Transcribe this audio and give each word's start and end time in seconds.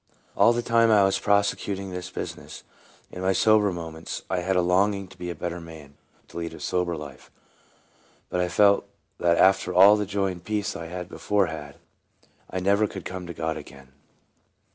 All 0.35 0.51
the 0.51 0.63
time 0.63 0.89
I 0.89 1.03
was 1.03 1.19
prosecuting 1.19 1.91
this 1.91 2.09
busi 2.09 2.37
ness, 2.37 2.63
in 3.11 3.21
my 3.21 3.33
sober 3.33 3.71
moments 3.71 4.23
I 4.31 4.39
had 4.39 4.55
a 4.55 4.61
longing 4.63 5.07
to 5.07 5.15
be 5.15 5.29
a 5.29 5.35
better 5.35 5.61
man, 5.61 5.93
to 6.29 6.37
lead 6.37 6.55
a 6.55 6.59
sober 6.59 6.97
life; 6.97 7.29
but 8.27 8.39
I 8.41 8.47
felt 8.49 8.87
that 9.19 9.37
after 9.37 9.71
all 9.75 9.95
the 9.97 10.07
joy 10.07 10.31
and 10.31 10.43
peace 10.43 10.75
I 10.75 10.87
had 10.87 11.07
be 11.07 11.19
fore 11.19 11.45
had, 11.45 11.75
I 12.49 12.59
never 12.59 12.87
could 12.87 13.05
come 13.05 13.27
to 13.27 13.33
God 13.35 13.57
again. 13.57 13.89